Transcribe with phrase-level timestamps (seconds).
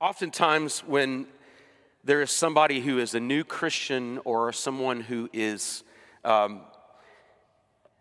[0.00, 1.26] Oftentimes, when
[2.04, 5.84] there is somebody who is a new Christian or someone who is
[6.24, 6.62] um,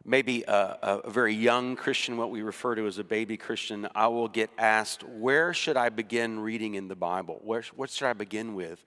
[0.05, 4.07] maybe a, a, very young Christian, what we refer to as a baby Christian, I
[4.07, 7.41] will get asked, Where should I begin reading in the Bible?
[7.43, 8.81] Where, what should I begin with?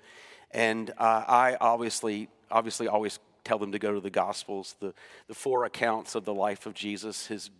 [0.50, 4.94] And uh, I obviously, obviously always tell them to go to the Gospels, the,
[5.28, 7.50] the four accounts of the life of Jesus, his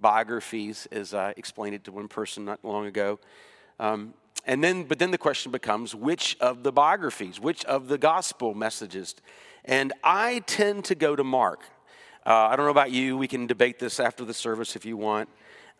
[0.00, 3.18] biographies, as I explained it to one person not long ago.
[3.78, 4.14] Um,
[4.46, 8.54] and then, but then the question becomes which of the biographies, which of the gospel
[8.54, 9.14] messages?
[9.64, 11.62] And I tend to go to Mark.
[12.26, 13.16] Uh, I don't know about you.
[13.16, 15.28] We can debate this after the service if you want.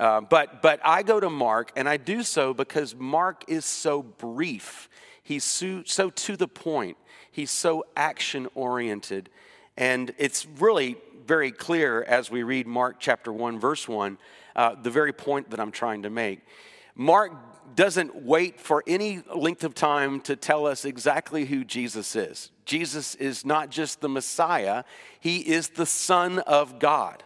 [0.00, 4.02] Uh, but, but I go to Mark, and I do so because Mark is so
[4.02, 4.88] brief.
[5.22, 6.96] He's so, so to the point.
[7.30, 9.30] He's so action oriented.
[9.76, 14.18] And it's really very clear as we read Mark chapter 1, verse 1,
[14.56, 16.40] uh, the very point that I'm trying to make.
[16.94, 17.32] Mark
[17.74, 22.50] doesn't wait for any length of time to tell us exactly who Jesus is.
[22.64, 24.84] Jesus is not just the Messiah,
[25.18, 27.22] he is the Son of God.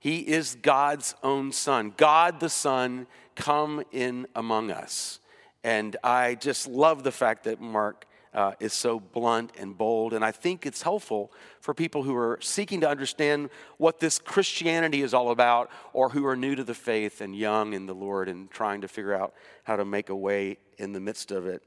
[0.00, 1.92] He is God's own Son.
[1.96, 5.20] God the Son come in among us.
[5.62, 10.12] And I just love the fact that Mark uh, is so blunt and bold.
[10.12, 15.02] And I think it's helpful for people who are seeking to understand what this Christianity
[15.02, 18.28] is all about or who are new to the faith and young in the Lord
[18.28, 21.62] and trying to figure out how to make a way in the midst of it.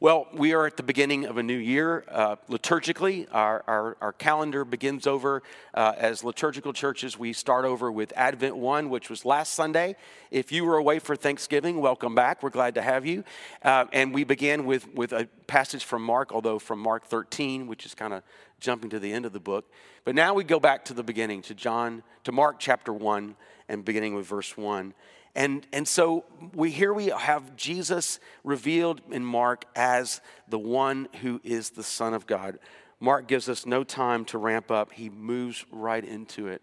[0.00, 2.04] Well, we are at the beginning of a new year.
[2.08, 5.42] Uh, liturgically, our, our, our, calendar begins over
[5.74, 7.18] uh, as liturgical churches.
[7.18, 9.96] We start over with Advent 1, which was last Sunday.
[10.30, 12.42] If you were away for Thanksgiving, welcome back.
[12.42, 13.24] We're glad to have you.
[13.62, 17.84] Uh, and we began with, with a passage from Mark, although from Mark 13, which
[17.84, 18.22] is kind of
[18.58, 19.70] jumping to the end of the book.
[20.04, 23.36] But now we go back to the beginning, to John, to Mark chapter 1,
[23.68, 24.94] and beginning with verse 1.
[25.34, 31.40] And, and so we here we have Jesus revealed in Mark as the one who
[31.44, 32.58] is the Son of God.
[32.98, 36.62] Mark gives us no time to ramp up, he moves right into it.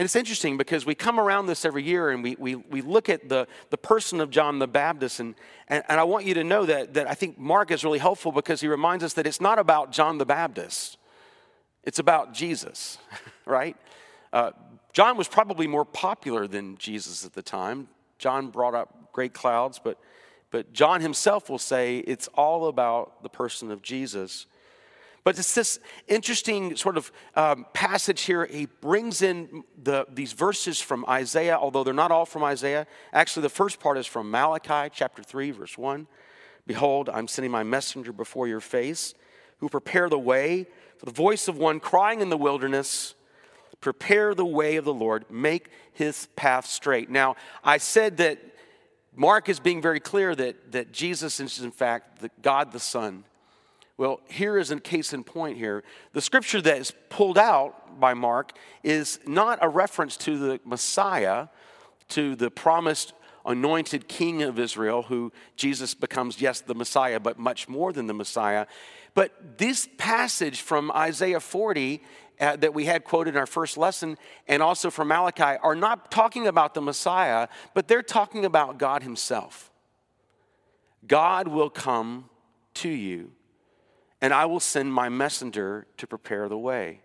[0.00, 3.10] And it's interesting because we come around this every year and we, we, we look
[3.10, 5.20] at the, the person of John the Baptist.
[5.20, 5.34] And,
[5.68, 8.32] and, and I want you to know that, that I think Mark is really helpful
[8.32, 10.96] because he reminds us that it's not about John the Baptist,
[11.84, 12.98] it's about Jesus,
[13.44, 13.76] right?
[14.32, 14.52] Uh,
[14.92, 17.88] John was probably more popular than Jesus at the time.
[18.18, 19.98] John brought up great clouds, but,
[20.50, 24.46] but John himself will say it's all about the person of Jesus.
[25.22, 25.78] But it's this
[26.08, 28.46] interesting sort of um, passage here.
[28.46, 32.86] He brings in the, these verses from Isaiah, although they're not all from Isaiah.
[33.12, 36.06] Actually, the first part is from Malachi chapter 3, verse 1.
[36.66, 39.14] Behold, I'm sending my messenger before your face,
[39.58, 40.66] who prepare the way
[40.98, 43.14] for the voice of one crying in the wilderness
[43.80, 47.10] prepare the way of the Lord, make his path straight.
[47.10, 48.38] Now, I said that
[49.14, 53.24] Mark is being very clear that, that Jesus is, in fact, the, God the Son.
[53.96, 55.82] Well, here is a case in point here.
[56.12, 58.52] The scripture that is pulled out by Mark
[58.82, 61.48] is not a reference to the Messiah,
[62.10, 63.12] to the promised
[63.44, 68.14] anointed king of Israel, who Jesus becomes, yes, the Messiah, but much more than the
[68.14, 68.66] Messiah.
[69.14, 72.02] But this passage from Isaiah 40
[72.40, 74.16] uh, that we had quoted in our first lesson
[74.48, 79.02] and also from Malachi are not talking about the Messiah, but they're talking about God
[79.02, 79.70] Himself.
[81.06, 82.28] God will come
[82.74, 83.32] to you,
[84.20, 87.02] and I will send my messenger to prepare the way.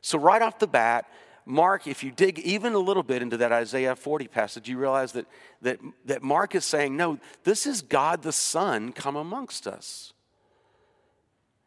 [0.00, 1.06] So, right off the bat,
[1.44, 5.12] Mark, if you dig even a little bit into that Isaiah 40 passage, you realize
[5.12, 5.26] that,
[5.62, 10.12] that, that Mark is saying, no, this is God the Son come amongst us.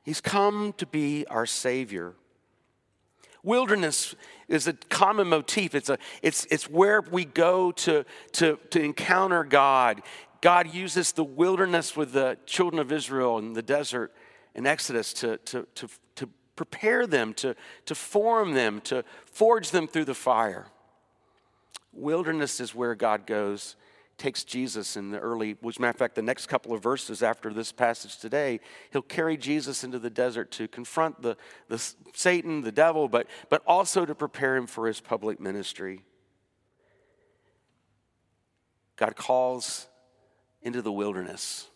[0.03, 2.13] He's come to be our Savior.
[3.45, 4.15] Wilderness
[4.47, 5.75] is a common motif.
[5.75, 10.01] It's, a, it's, it's where we go to, to, to encounter God.
[10.41, 14.11] God uses the wilderness with the children of Israel in the desert
[14.55, 17.55] in Exodus to, to, to, to prepare them, to,
[17.85, 20.65] to form them, to forge them through the fire.
[21.93, 23.75] Wilderness is where God goes
[24.17, 27.51] takes Jesus in the early, which matter of fact, the next couple of verses after
[27.53, 28.59] this passage today,
[28.91, 31.35] he'll carry Jesus into the desert to confront the,
[31.67, 31.77] the
[32.13, 36.03] Satan, the devil, but, but also to prepare him for his public ministry.
[38.95, 39.87] God calls
[40.61, 41.67] into the wilderness.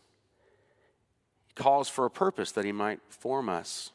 [1.47, 3.91] He calls for a purpose that he might form us.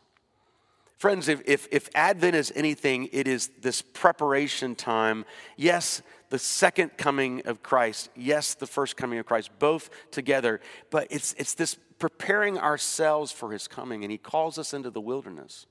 [1.05, 5.27] Friends, if, if, if, Advent is anything, it is this preparation time.
[5.55, 8.09] Yes, the second coming of Christ.
[8.17, 10.63] Yes, the first coming of Christ, both together.
[10.89, 15.01] But it's, it's this preparing ourselves for his coming, and he calls us into the
[15.03, 15.67] wilderness.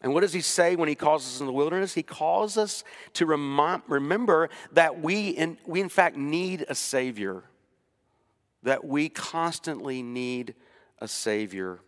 [0.00, 1.92] And what does he say when he calls us in the wilderness?
[1.92, 2.82] He calls us
[3.12, 7.44] to remind, remember that we in, we, in fact, need a Savior.
[8.62, 10.54] that we constantly need
[10.98, 11.80] a Savior.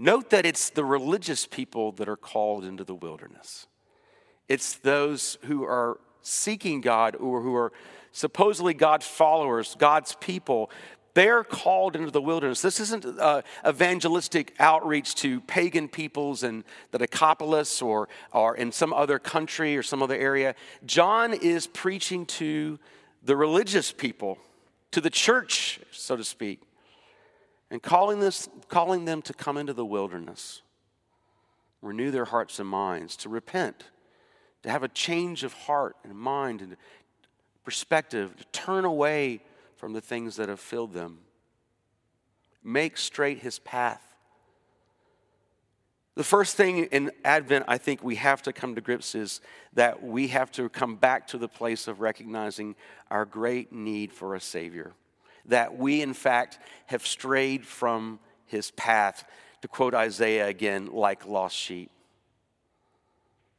[0.00, 3.66] Note that it's the religious people that are called into the wilderness.
[4.48, 7.72] It's those who are seeking God or who are
[8.12, 10.70] supposedly God's followers, God's people.
[11.14, 12.62] They're called into the wilderness.
[12.62, 16.62] This isn't uh, evangelistic outreach to pagan peoples in
[16.92, 20.54] the Decapolis or, or in some other country or some other area.
[20.86, 22.78] John is preaching to
[23.24, 24.38] the religious people,
[24.92, 26.60] to the church, so to speak,
[27.70, 30.62] and calling, this, calling them to come into the wilderness,
[31.82, 33.84] renew their hearts and minds, to repent
[34.62, 36.76] to have a change of heart and mind and
[37.64, 39.40] perspective, to turn away
[39.76, 41.18] from the things that have filled them.
[42.64, 44.02] Make straight his path.
[46.16, 49.40] The first thing in Advent I think we have to come to grips is
[49.74, 52.74] that we have to come back to the place of recognizing
[53.10, 54.92] our great need for a Savior.
[55.48, 59.24] That we, in fact, have strayed from his path.
[59.62, 61.90] To quote Isaiah again, like lost sheep.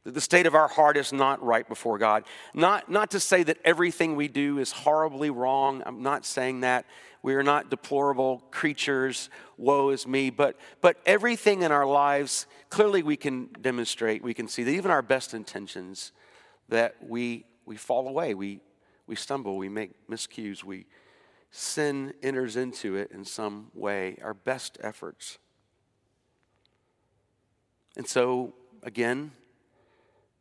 [0.04, 2.24] The state of our heart is not right before God.
[2.54, 5.82] Not, not to say that everything we do is horribly wrong.
[5.84, 6.86] I'm not saying that.
[7.22, 9.28] We are not deplorable creatures.
[9.58, 10.30] Woe is me.
[10.30, 14.90] But, but everything in our lives, clearly we can demonstrate, we can see that even
[14.90, 16.12] our best intentions,
[16.70, 18.60] that we, we fall away, we,
[19.06, 20.86] we stumble, we make miscues, we,
[21.50, 25.38] sin enters into it in some way, our best efforts.
[27.96, 29.32] And so, again,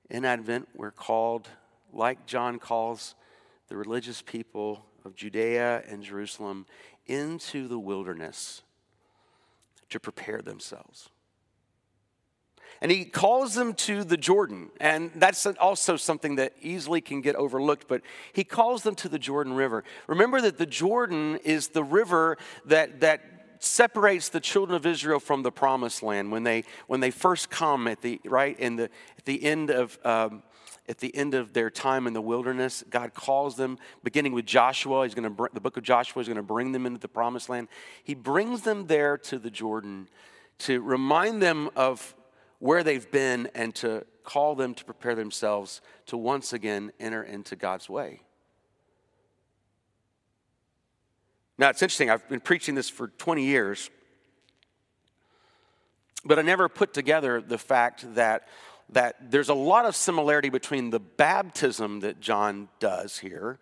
[0.09, 1.49] in Advent, we're called,
[1.91, 3.15] like John calls
[3.67, 6.65] the religious people of Judea and Jerusalem,
[7.05, 8.61] into the wilderness
[9.89, 11.09] to prepare themselves.
[12.81, 14.69] And he calls them to the Jordan.
[14.79, 19.19] And that's also something that easily can get overlooked, but he calls them to the
[19.19, 19.83] Jordan River.
[20.07, 23.21] Remember that the Jordan is the river that, that
[23.59, 27.89] separates the children of Israel from the promised land when they when they first come
[27.89, 28.83] at the right in the
[29.17, 30.43] at the end of um,
[30.87, 35.03] at the end of their time in the wilderness, God calls them, beginning with Joshua.
[35.03, 37.47] He's going to the book of Joshua is going to bring them into the promised
[37.47, 37.67] land.
[38.03, 40.07] He brings them there to the Jordan
[40.59, 42.15] to remind them of
[42.59, 47.55] where they've been and to call them to prepare themselves to once again enter into
[47.55, 48.21] God's way.
[51.57, 53.89] Now, it's interesting, I've been preaching this for 20 years,
[56.23, 58.47] but I never put together the fact that,
[58.91, 63.59] that there's a lot of similarity between the baptism that John does here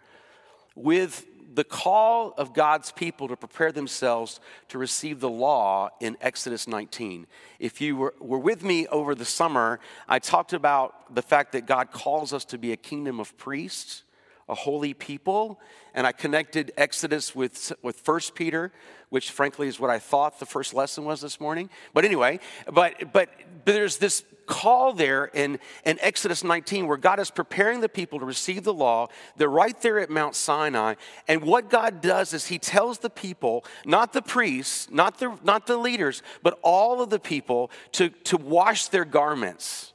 [0.76, 4.40] with the call of God's people to prepare themselves
[4.70, 7.28] to receive the law in Exodus 19.
[7.60, 11.66] If you were, were, with me over the summer, I talked about the fact that
[11.66, 14.04] God calls us to be a kingdom of priests
[14.50, 15.60] a holy people.
[15.94, 18.72] And I connected Exodus with, with 1 Peter,
[19.10, 21.70] which frankly is what I thought the first lesson was this morning.
[21.94, 22.40] But anyway,
[22.72, 23.30] but, but, but
[23.66, 28.26] there's this call there in, in Exodus 19 where God is preparing the people to
[28.26, 29.08] receive the law.
[29.36, 30.96] They're right there at Mount Sinai.
[31.28, 35.68] And what God does is He tells the people, not the priests, not the, not
[35.68, 39.94] the leaders, but all of the people to, to wash their garments,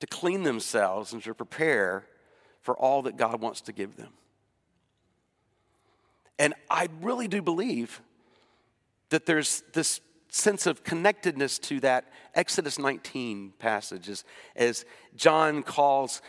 [0.00, 2.04] to clean themselves, and to prepare
[2.60, 4.12] for all that God wants to give them.
[6.38, 8.00] And I really do believe
[9.10, 14.24] that there's this sense of connectedness to that Exodus 19 passage as,
[14.54, 14.84] as
[15.16, 16.22] John calls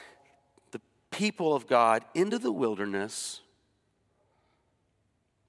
[0.71, 3.41] the people of God into the wilderness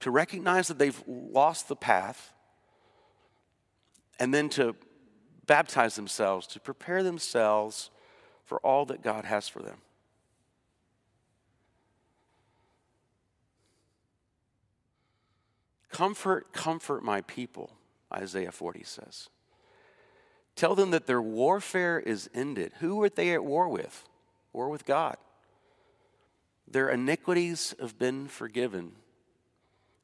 [0.01, 2.33] to recognize that they've lost the path
[4.19, 4.77] and then to
[5.47, 7.91] baptize themselves, to prepare themselves
[8.45, 9.79] for all that God has for them.
[15.93, 17.71] Comfort, comfort my people,
[18.13, 19.29] Isaiah 40 says.
[20.57, 22.73] Tell them that their warfare is ended.
[22.81, 24.05] Who are they at war with?
[24.53, 25.17] War with God.
[26.67, 28.93] Their iniquities have been forgiven.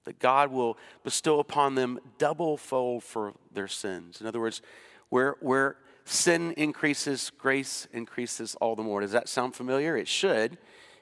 [0.05, 4.21] That God will bestow upon them double fold for their sins.
[4.21, 4.63] In other words,
[5.09, 9.01] where, where sin increases, grace increases all the more.
[9.01, 9.97] Does that sound familiar?
[9.97, 10.59] It should,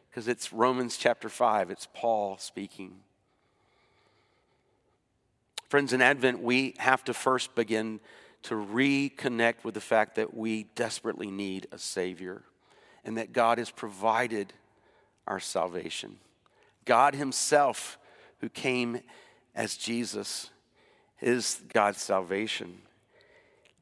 [0.08, 1.70] because it's Romans chapter 5.
[1.70, 3.00] It's Paul speaking.
[5.68, 7.98] Friends, in Advent, we have to first begin
[8.44, 12.42] to reconnect with the fact that we desperately need a Savior
[13.04, 14.52] and that God has provided
[15.26, 16.18] our salvation.
[16.84, 17.98] God Himself,
[18.40, 19.00] who came
[19.56, 20.50] as Jesus,
[21.20, 22.82] is God's salvation.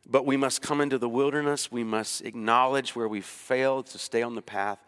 [0.07, 4.23] But we must come into the wilderness, we must acknowledge where we failed to stay
[4.23, 4.79] on the path,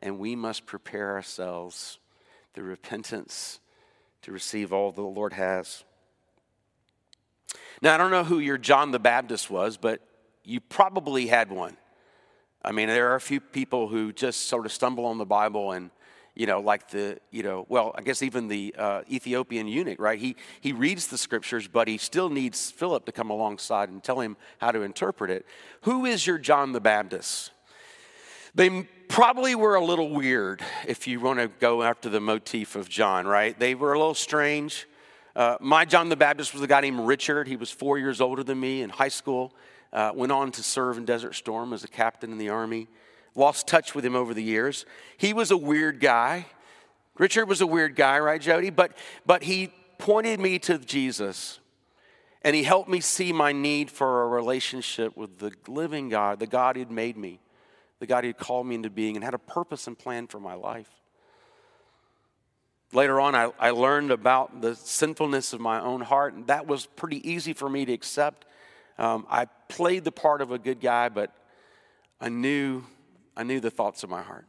[0.00, 1.98] and we must prepare ourselves
[2.52, 3.58] through repentance
[4.22, 5.82] to receive all the Lord has.
[7.84, 10.00] Now, I don't know who your John the Baptist was, but
[10.42, 11.76] you probably had one.
[12.64, 15.72] I mean, there are a few people who just sort of stumble on the Bible
[15.72, 15.90] and,
[16.34, 20.18] you know, like the, you know, well, I guess even the uh, Ethiopian eunuch, right?
[20.18, 24.18] He, he reads the scriptures, but he still needs Philip to come alongside and tell
[24.18, 25.44] him how to interpret it.
[25.82, 27.50] Who is your John the Baptist?
[28.54, 32.88] They probably were a little weird if you want to go after the motif of
[32.88, 33.58] John, right?
[33.58, 34.86] They were a little strange.
[35.36, 37.48] Uh, my John the Baptist was a guy named Richard.
[37.48, 39.52] He was four years older than me in high school.
[39.92, 42.88] Uh, went on to serve in Desert Storm as a captain in the Army.
[43.34, 44.86] Lost touch with him over the years.
[45.16, 46.46] He was a weird guy.
[47.18, 48.70] Richard was a weird guy, right, Jody?
[48.70, 48.92] But,
[49.26, 51.58] but he pointed me to Jesus
[52.42, 56.46] and he helped me see my need for a relationship with the living God, the
[56.46, 57.40] God who'd made me,
[58.00, 60.54] the God who'd called me into being and had a purpose and plan for my
[60.54, 60.90] life.
[62.94, 66.86] Later on, I, I learned about the sinfulness of my own heart, and that was
[66.86, 68.46] pretty easy for me to accept
[68.98, 71.32] um, I played the part of a good guy, but
[72.20, 72.84] I knew,
[73.36, 74.46] I knew the thoughts of my heart.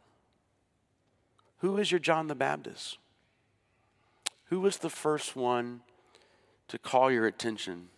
[1.59, 2.97] Who is your John the Baptist?
[4.49, 5.81] Who was the first one
[6.67, 7.89] to call your attention?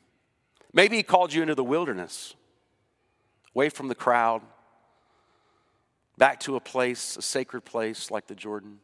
[0.72, 2.36] Maybe he called you into the wilderness,
[3.54, 4.42] away from the crowd,
[6.18, 8.80] back to a place, a sacred place like the Jordan.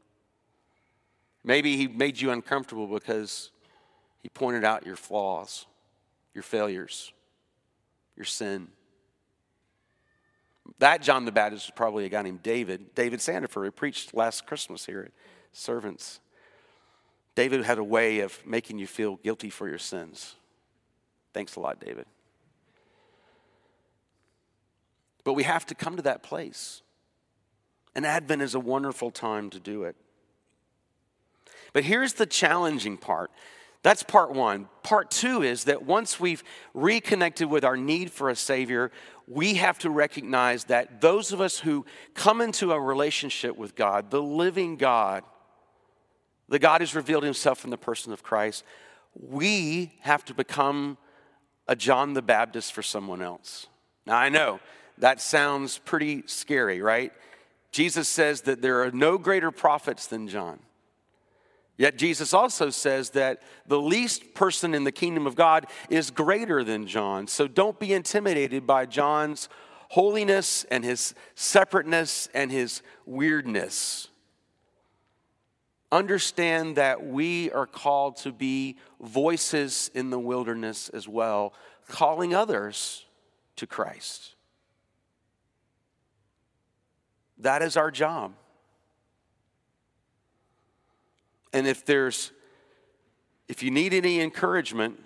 [1.43, 3.51] Maybe he made you uncomfortable because
[4.21, 5.65] he pointed out your flaws,
[6.33, 7.11] your failures
[8.15, 8.67] your sin.
[10.79, 14.45] That John the Baptist was probably a guy named David, David Sandifer, who preached last
[14.45, 15.11] Christmas here at
[15.51, 16.19] Servants.
[17.35, 20.35] David had a way of making you feel guilty for your sins.
[21.33, 22.05] Thanks a lot, David.
[25.23, 26.81] But we have to come to that place.
[27.95, 29.95] And Advent is a wonderful time to do it.
[31.73, 33.31] But here's the challenging part
[33.83, 34.69] that's part one.
[34.81, 36.41] Part two is that once we've
[36.73, 38.91] reconnected with our need for a Savior,
[39.27, 44.09] we have to recognize that those of us who come into a relationship with God,
[44.09, 45.23] the living God,
[46.47, 48.63] the God who's revealed himself in the person of Christ,
[49.15, 50.97] we have to become
[51.67, 53.67] a John the Baptist for someone else.
[54.05, 54.61] Now, I know
[54.97, 57.11] that sounds pretty scary, right?
[57.71, 60.59] Jesus says that there are no greater prophets than John.
[61.75, 66.63] Yet Jesus also says that the least person in the kingdom of God is greater
[66.63, 67.27] than John.
[67.27, 69.49] So don't be intimidated by John's
[69.89, 74.07] holiness and his separateness and his weirdness.
[75.91, 81.53] Understand that we are called to be voices in the wilderness as well,
[81.87, 83.05] calling others
[83.55, 84.35] to Christ.
[87.39, 88.33] That is our job.
[91.53, 92.31] And if there's,
[93.47, 94.99] if you need any encouragement,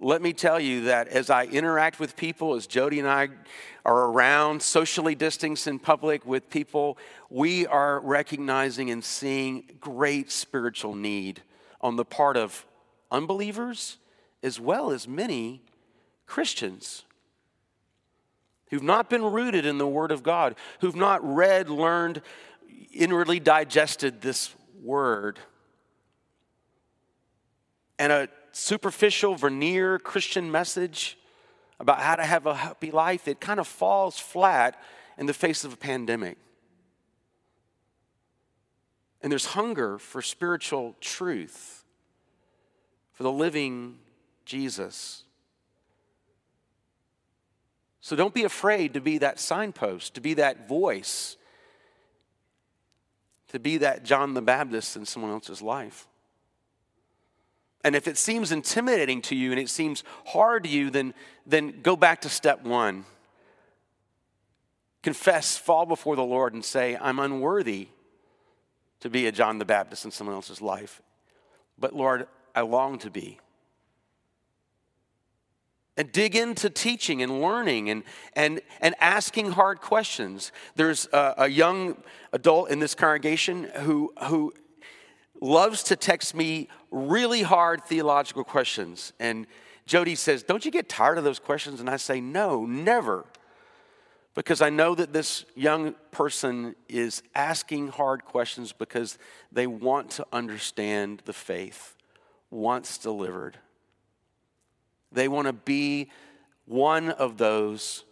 [0.00, 3.30] let me tell you that as I interact with people, as Jody and I
[3.84, 6.96] are around, socially distanced in public with people,
[7.28, 11.42] we are recognizing and seeing great spiritual need
[11.80, 12.64] on the part of
[13.10, 13.98] unbelievers
[14.42, 15.62] as well as many
[16.26, 17.04] Christians
[18.70, 22.22] who've not been rooted in the Word of God, who've not read, learned,
[22.92, 25.40] inwardly digested this Word
[27.98, 31.18] and a superficial veneer Christian message
[31.80, 34.80] about how to have a happy life, it kind of falls flat
[35.16, 36.38] in the face of a pandemic.
[39.22, 41.84] And there's hunger for spiritual truth,
[43.12, 43.98] for the living
[44.44, 45.24] Jesus.
[48.00, 51.36] So don't be afraid to be that signpost, to be that voice,
[53.48, 56.06] to be that John the Baptist in someone else's life.
[57.84, 61.14] And if it seems intimidating to you and it seems hard to you, then,
[61.46, 63.04] then go back to step one.
[65.02, 67.88] Confess, fall before the Lord, and say, I'm unworthy
[69.00, 71.00] to be a John the Baptist in someone else's life.
[71.78, 73.38] But Lord, I long to be.
[75.96, 78.02] And dig into teaching and learning and,
[78.34, 80.52] and, and asking hard questions.
[80.74, 81.96] There's a, a young
[82.32, 84.52] adult in this congregation who, who
[85.40, 89.12] loves to text me really hard theological questions.
[89.18, 89.46] And
[89.86, 91.80] Jody says, Don't you get tired of those questions?
[91.80, 93.24] And I say, No, never.
[94.34, 99.18] Because I know that this young person is asking hard questions because
[99.50, 101.96] they want to understand the faith
[102.50, 103.58] once delivered.
[105.10, 106.10] They want to be
[106.66, 108.04] one of those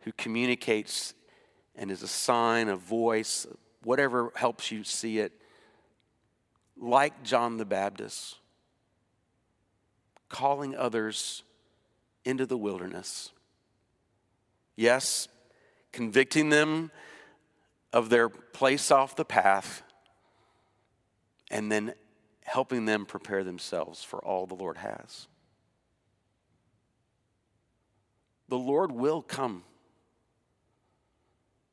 [0.00, 1.14] who communicates
[1.76, 3.46] and is a sign, a voice,
[3.84, 5.32] whatever helps you see it
[6.80, 8.36] like John the Baptist,
[10.28, 11.42] calling others
[12.24, 13.32] into the wilderness.
[14.76, 15.28] Yes,
[15.92, 16.90] convicting them
[17.92, 19.82] of their place off the path,
[21.50, 21.94] and then
[22.44, 25.26] helping them prepare themselves for all the Lord has.
[28.48, 29.64] The Lord will come.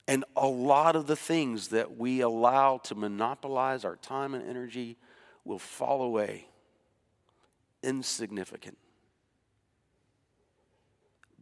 [0.07, 4.97] And a lot of the things that we allow to monopolize our time and energy
[5.43, 6.47] will fall away
[7.81, 8.77] insignificant.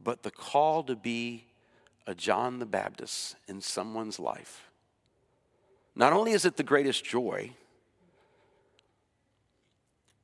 [0.02, 1.46] But the call to be
[2.06, 4.70] a John the Baptist in someone's life,
[5.96, 7.52] not only is it the greatest joy,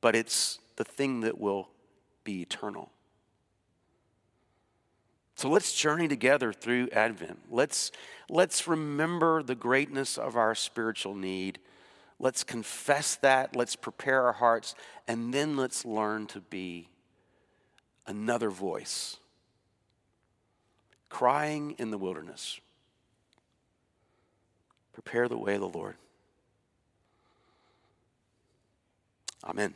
[0.00, 1.68] but it's the thing that will
[2.24, 2.90] be eternal.
[5.40, 7.38] So let's journey together through Advent.
[7.50, 7.92] Let's,
[8.28, 11.58] let's remember the greatness of our spiritual need.
[12.18, 13.56] Let's confess that.
[13.56, 14.74] Let's prepare our hearts.
[15.08, 16.90] And then let's learn to be
[18.06, 19.16] another voice
[21.08, 22.60] crying in the wilderness.
[24.92, 25.96] Prepare the way of the Lord.
[29.42, 29.74] Amen.